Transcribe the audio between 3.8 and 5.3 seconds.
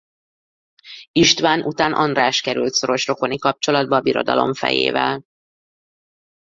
a birodalom fejével.